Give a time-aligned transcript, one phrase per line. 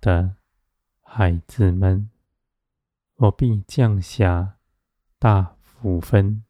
[0.00, 0.36] 的
[1.02, 2.10] 孩子们，
[3.16, 4.58] 我必降下
[5.18, 6.44] 大福分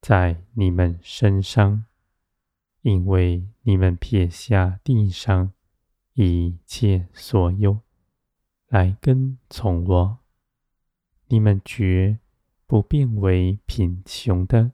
[0.00, 1.84] 在你们身上，
[2.82, 5.52] 因为你们撇下地上
[6.14, 7.80] 一切所有，
[8.68, 10.18] 来跟从我。
[11.28, 12.18] 你们绝
[12.66, 14.72] 不变为贫穷的，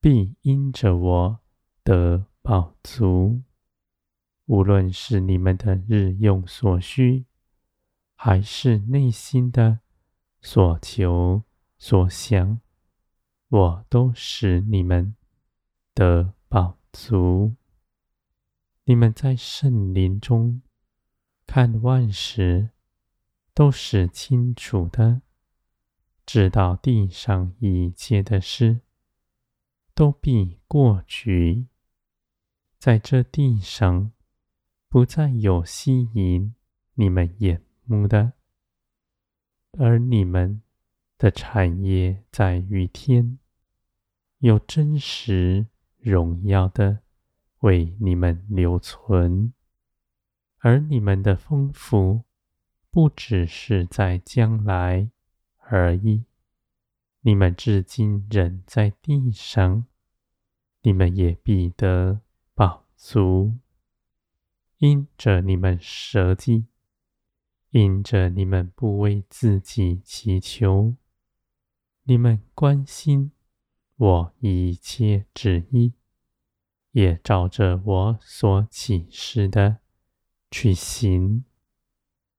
[0.00, 1.38] 必因着我
[1.84, 3.42] 得饱足。
[4.52, 7.24] 无论是你们的日用所需，
[8.14, 9.80] 还是内心的
[10.42, 11.42] 所求
[11.78, 12.60] 所想，
[13.48, 15.16] 我都使你们
[15.94, 17.54] 得饱足。
[18.84, 20.60] 你们在圣灵中
[21.46, 22.68] 看万事，
[23.54, 25.22] 都是清楚的，
[26.26, 28.80] 知道地上一切的事，
[29.94, 31.68] 都必过去，
[32.78, 34.11] 在这地上。
[34.92, 36.54] 不再有吸引
[36.96, 38.34] 你们眼目的，
[39.78, 40.60] 而你们
[41.16, 43.38] 的产业在于天，
[44.40, 46.98] 有真实荣耀的
[47.60, 49.54] 为你们留存，
[50.58, 52.24] 而你们的丰富
[52.90, 55.08] 不只是在将来
[55.56, 56.26] 而已。
[57.22, 59.86] 你们至今仍在地上，
[60.82, 62.20] 你们也必得
[62.54, 63.54] 饱足。
[64.82, 66.66] 因着你们舍己，
[67.70, 70.96] 因着你们不为自己祈求，
[72.02, 73.30] 你们关心
[73.94, 75.92] 我一切旨意，
[76.90, 79.78] 也照着我所启示的
[80.50, 81.44] 去行，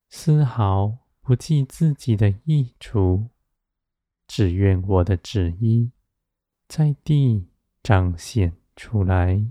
[0.10, 3.30] 丝毫不计自己的益处，
[4.28, 5.92] 只愿我的旨意
[6.68, 7.48] 在地
[7.82, 9.50] 彰显出来。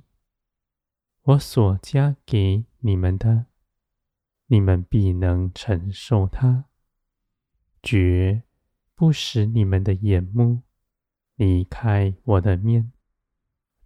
[1.22, 3.46] 我所加给你们的，
[4.46, 6.64] 你们必能承受它，
[7.80, 8.42] 绝
[8.96, 10.62] 不使你们的眼目
[11.36, 12.92] 离开我的面，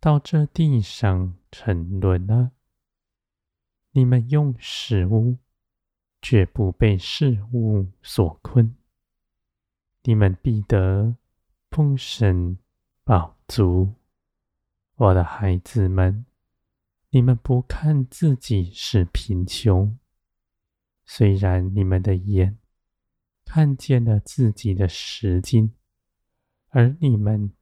[0.00, 2.52] 到这地上沉沦了。
[3.90, 5.36] 你们用食物，
[6.22, 8.76] 绝不被事物所困，
[10.04, 11.16] 你们必得
[11.70, 12.56] 丰盛
[13.04, 13.92] 饱足，
[14.94, 16.24] 我的孩子们。
[17.16, 19.98] 你们不看自己是贫穷，
[21.06, 22.58] 虽然你们的眼
[23.42, 25.72] 看见了自己的实境，
[26.68, 27.54] 而你们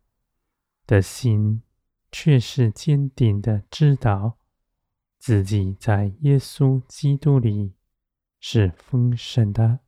[0.88, 1.62] 的心
[2.10, 4.40] 却是坚定的知道
[5.20, 7.74] 自己在耶稣基督里
[8.40, 9.78] 是丰盛的。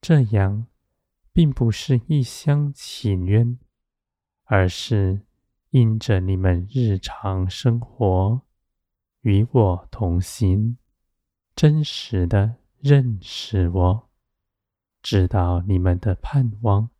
[0.00, 0.66] 这样
[1.32, 3.56] 并不是一厢情愿，
[4.42, 5.20] 而是。
[5.72, 8.42] 因着你们日常生活
[9.22, 10.76] 与我同行，
[11.56, 14.10] 真实的认识我，
[15.00, 16.90] 知道你们的盼望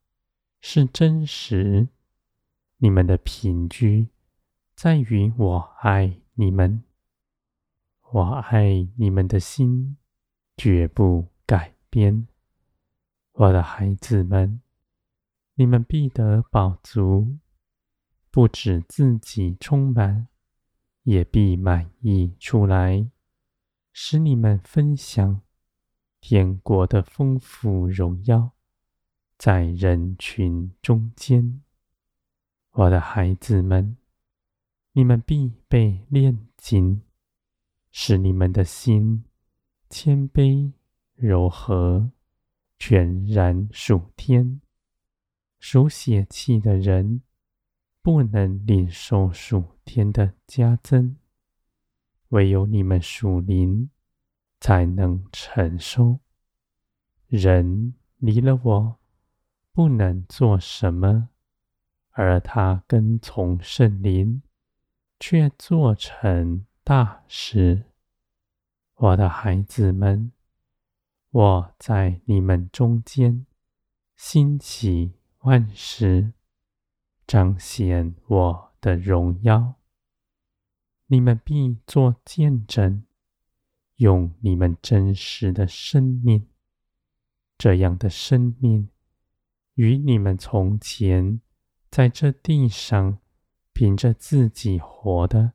[0.63, 1.89] 是真实，
[2.79, 4.09] 你们的凭据
[4.75, 6.83] 在于我爱你们，
[8.13, 9.99] 我爱你们的心
[10.57, 12.27] 绝不改变，
[13.33, 14.63] 我的孩子们，
[15.57, 17.37] 你们必得饱足。
[18.33, 20.27] 不止自己充满，
[21.03, 23.11] 也必满溢出来，
[23.93, 25.43] 使你们分享
[26.19, 28.53] 天国的丰富荣耀，
[29.37, 31.61] 在人群中间。
[32.71, 33.99] 我的孩子们，
[34.93, 37.03] 你们必被炼净，
[37.91, 39.25] 使你们的心
[39.91, 40.73] 谦卑
[41.17, 42.11] 柔和，
[42.79, 44.63] 全然属天。
[45.59, 47.21] 属血气的人。
[48.03, 51.17] 不能领受属天的加增，
[52.31, 53.91] 唯有你们属灵
[54.59, 56.19] 才能承受。
[57.29, 58.99] 人离了我，
[59.73, 61.29] 不能做什么，
[62.11, 64.43] 而他跟从圣灵，
[65.21, 67.85] 却做成大事。
[68.97, 70.33] 我的孩子们，
[71.31, 73.47] 我在你们中间
[74.17, 75.13] 兴起
[75.43, 76.33] 万事。
[77.33, 79.77] 彰显我的荣耀，
[81.07, 83.07] 你们必作见证，
[83.97, 86.47] 用你们真实的生命，
[87.57, 88.91] 这样的生命
[89.77, 91.41] 与你们从前
[91.91, 93.19] 在这地上
[93.73, 95.55] 凭着自己活的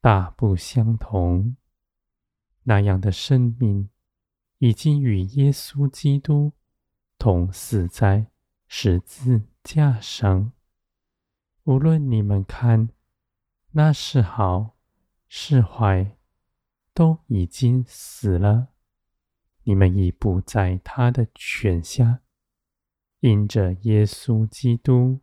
[0.00, 1.56] 大不相同。
[2.62, 3.90] 那样的生命
[4.58, 6.52] 已经与耶稣基督
[7.18, 8.28] 同死在
[8.68, 10.52] 十字架上。
[11.64, 12.88] 无论你们看
[13.70, 14.76] 那是好
[15.28, 16.18] 是坏，
[16.92, 18.68] 都已经死了。
[19.62, 22.20] 你们已不在他的权下，
[23.20, 25.20] 因着耶稣基督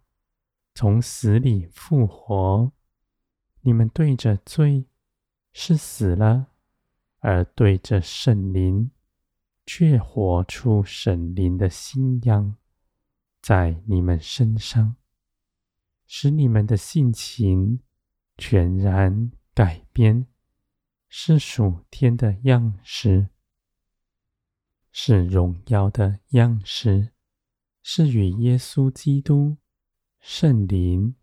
[0.74, 2.72] 从死里复活，
[3.62, 4.86] 你们对着罪
[5.52, 6.48] 是死了，
[7.20, 8.92] 而对着圣灵
[9.66, 12.56] 却活出圣灵的新样，
[13.42, 14.96] 在你们身上，
[16.12, 17.82] 使你们的性情
[18.36, 20.26] 全然改变，
[21.08, 23.30] 是属天的样式。
[24.92, 27.12] 是荣耀的样式，
[27.84, 29.58] 是与耶稣基督
[30.20, 31.14] 圣灵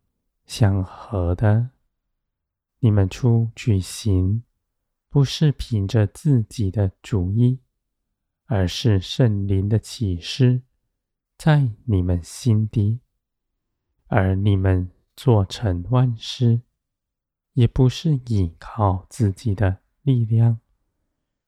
[0.47, 1.71] 相合的。
[2.79, 4.45] 你们出去行，
[5.09, 7.59] 不是凭着自己的主意，
[8.45, 10.63] 而是圣灵的启示
[11.37, 13.01] 在你们心底；
[14.09, 16.63] 而你们做成万事，
[17.55, 20.61] 也不是依靠自己的力量，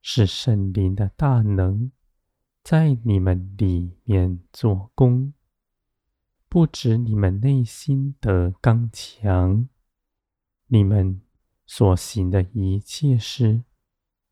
[0.02, 1.92] 是圣灵的大能。
[2.64, 5.32] 在你们里面做工，
[6.48, 9.68] 不止你们内心的刚强，
[10.66, 11.22] 你们
[11.66, 13.62] 所行的一切事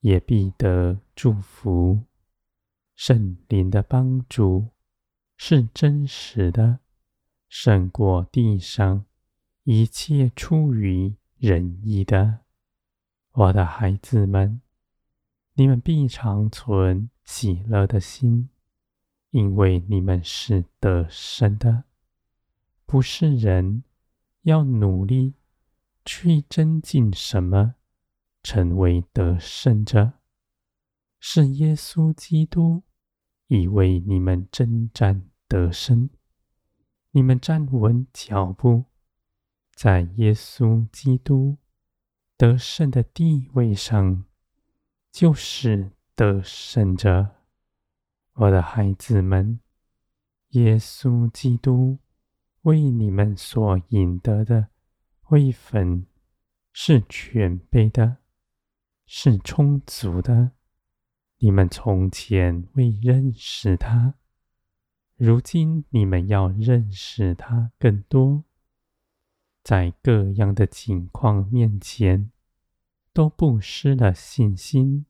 [0.00, 2.02] 也必得祝福。
[2.94, 4.68] 圣灵的帮助
[5.36, 6.80] 是真实的，
[7.48, 9.04] 胜过地上
[9.64, 12.40] 一切出于人意的。
[13.32, 14.60] 我的孩子们，
[15.54, 18.48] 你们必长存喜乐的心，
[19.30, 21.84] 因为你们是得胜的，
[22.86, 23.84] 不是人
[24.42, 25.34] 要努力
[26.04, 27.74] 去增进什么，
[28.42, 30.14] 成为得胜者，
[31.18, 32.82] 是耶稣基督
[33.48, 36.08] 已为你们征战得胜。
[37.16, 38.84] 你们站稳脚步，
[39.74, 41.56] 在耶稣基督
[42.36, 44.24] 得胜的地位上，
[45.10, 45.92] 就是。
[46.14, 47.36] 得胜者，
[48.34, 49.60] 我的孩子们，
[50.50, 51.98] 耶稣基督
[52.62, 54.68] 为你们所赢得的
[55.28, 56.06] 位分
[56.72, 58.18] 是全备的，
[59.06, 60.52] 是充足的。
[61.38, 64.14] 你们从前未认识他，
[65.16, 68.44] 如今你们要认识他更多。
[69.64, 72.30] 在各样的情况面前，
[73.14, 75.06] 都不失了信心。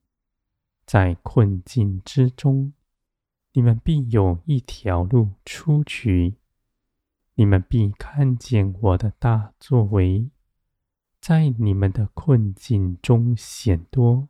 [0.87, 2.73] 在困境之中，
[3.53, 6.37] 你们必有一条路出去。
[7.35, 10.31] 你们必看见我的大作为，
[11.21, 14.29] 在你们的困境中显多。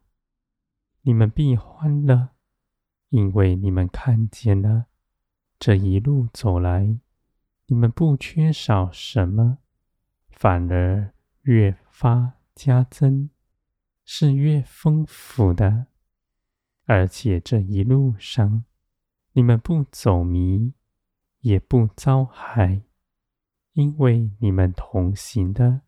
[1.02, 2.30] 你们必欢乐，
[3.10, 4.86] 因为你们看见了
[5.58, 6.98] 这一路走来，
[7.66, 9.58] 你们不缺少什么，
[10.28, 13.30] 反而越发加增，
[14.04, 15.86] 是越丰富的。
[16.84, 18.64] 而且这一路上，
[19.32, 20.74] 你们不走迷，
[21.40, 22.82] 也不遭害，
[23.72, 25.80] 因为你们同行的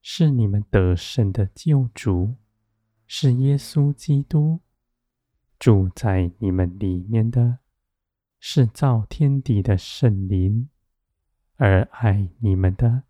[0.00, 2.36] 是你们得胜的救主，
[3.06, 4.60] 是耶稣基督。
[5.58, 7.58] 住在你们里面的，
[8.46, 10.68] 是造天地的圣灵，
[11.56, 13.04] 而爱你们的，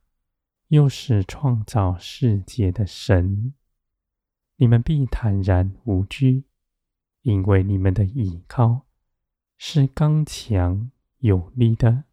[0.68, 3.52] 又是创造世界的神。
[4.54, 6.44] 你们必坦然无惧。
[7.22, 8.86] 因为你们的依靠
[9.56, 12.04] 是刚强有力的，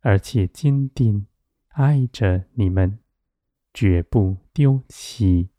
[0.00, 1.28] 而且坚定
[1.68, 2.98] 爱着你们，
[3.72, 5.50] 绝不丢弃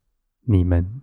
[0.41, 1.01] 你们。